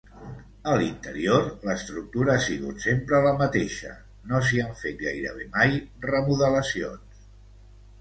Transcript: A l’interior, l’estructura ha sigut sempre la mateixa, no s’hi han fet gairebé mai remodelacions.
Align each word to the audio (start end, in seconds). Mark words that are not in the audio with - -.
A 0.69 0.71
l’interior, 0.77 1.45
l’estructura 1.69 2.33
ha 2.37 2.43
sigut 2.47 2.81
sempre 2.87 3.21
la 3.27 3.35
mateixa, 3.43 3.93
no 4.33 4.43
s’hi 4.51 4.65
han 4.67 4.75
fet 4.83 5.01
gairebé 5.07 5.49
mai 5.55 5.81
remodelacions. 6.11 7.27